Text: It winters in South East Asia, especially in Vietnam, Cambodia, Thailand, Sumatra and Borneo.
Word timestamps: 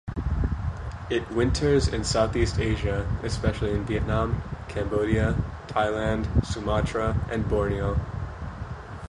It 1.11 1.29
winters 1.29 1.87
in 1.89 2.03
South 2.03 2.35
East 2.35 2.57
Asia, 2.57 3.07
especially 3.21 3.73
in 3.75 3.85
Vietnam, 3.85 4.41
Cambodia, 4.67 5.35
Thailand, 5.67 6.25
Sumatra 6.43 7.15
and 7.31 7.47
Borneo. 7.47 7.95